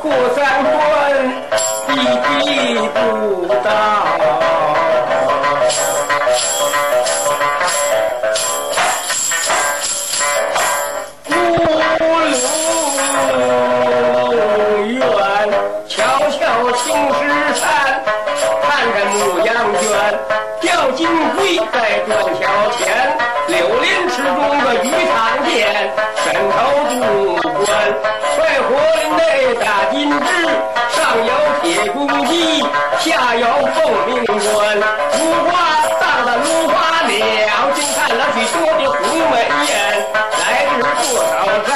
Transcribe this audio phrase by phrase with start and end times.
[0.00, 0.72] 过三关，
[1.86, 2.96] 弟弟不
[3.62, 3.68] 倒。
[11.28, 11.32] 乌
[14.24, 14.98] 龙院，
[15.86, 15.92] 瞧
[16.30, 16.40] 瞧
[16.72, 16.82] 青
[17.12, 17.18] 石
[17.60, 17.62] 山，
[18.62, 19.14] 看着牧
[19.44, 19.84] 羊圈，
[20.62, 21.06] 吊金
[21.36, 21.76] 龟，在
[22.08, 22.10] 断
[22.40, 22.42] 桥
[22.78, 22.88] 前，
[23.48, 25.19] 柳林池中的鱼塘。
[38.10, 39.38] 看了许多的红美
[39.70, 39.70] 艳，
[40.34, 41.70] 来日多少山，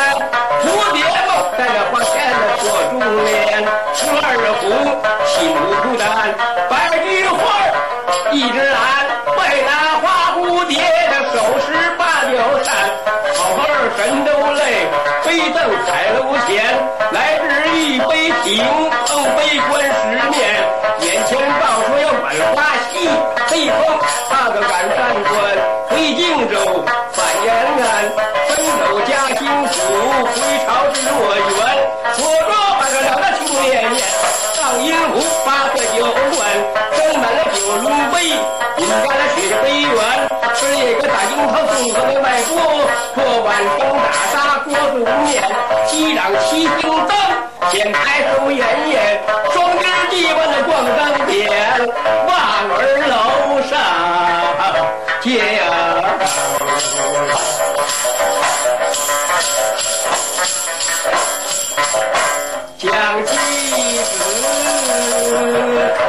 [0.59, 0.99] 蝴蝶
[1.29, 3.63] 梦在那花前的锁珠帘，
[3.95, 4.19] 十二
[4.59, 4.67] 红
[5.31, 6.03] 心无孤单，
[6.69, 7.39] 白菊花
[8.33, 8.83] 一枝兰，
[9.39, 9.71] 为那
[10.03, 10.75] 花蝴蝶
[11.07, 12.75] 的手持八九扇，
[13.37, 14.91] 好儿神都累，
[15.23, 15.57] 飞凳
[15.87, 16.67] 彩楼前，
[17.13, 17.47] 来日
[17.79, 18.59] 一杯酒，
[19.07, 19.39] 碰杯
[19.71, 20.03] 观世
[20.35, 20.43] 面，
[20.99, 23.07] 眼前照出有本花戏，
[23.47, 23.79] 黑风
[24.29, 25.33] 踏个赶山关，
[41.85, 42.57] 送和那外锅，
[43.15, 45.45] 锅碗羹大砂锅子面，
[45.87, 47.15] 击掌七星灯，
[47.71, 49.21] 前排手烟烟，
[49.53, 51.43] 双枝地万的光灯点，
[52.27, 52.33] 望
[52.71, 53.13] 儿楼
[53.69, 53.71] 上
[55.21, 55.29] 见
[62.79, 62.89] 将
[63.27, 63.31] 妻
[64.05, 64.13] 子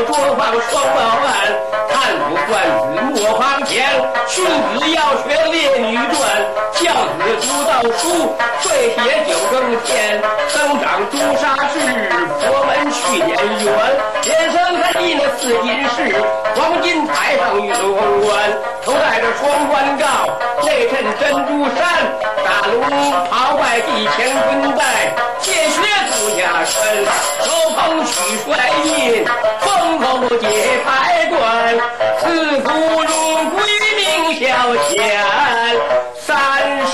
[0.00, 1.28] 亲手捉放双报案，
[1.90, 3.84] 看不惯子莫行前，
[4.26, 6.16] 训子要学烈女传，
[6.72, 11.76] 教子读道书，会写九更天，增长朱砂痣，
[12.40, 13.68] 佛门去年圆，
[14.22, 16.16] 天生看你那四金饰，
[16.56, 18.32] 黄金台上玉龙冠，
[18.82, 20.06] 头戴着双冠罩，
[20.64, 21.84] 内衬珍珠衫，
[22.60, 22.78] 大龙
[23.30, 24.84] 袍外地乾坤带，
[25.40, 26.76] 见血不下身，
[27.42, 28.12] 手捧取
[28.44, 28.50] 帅
[28.84, 29.24] 印，
[29.60, 30.04] 封口
[30.36, 30.44] 解
[30.84, 31.40] 牌冠，
[32.20, 33.56] 自古荣归
[33.96, 33.98] 名
[34.38, 34.44] 小
[34.90, 35.00] 钱，
[36.18, 36.28] 三
[36.86, 36.92] 世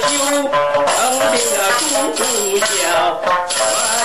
[0.00, 0.96] 修成
[1.30, 1.60] 定了
[2.16, 2.18] 朱
[2.58, 4.02] 孝。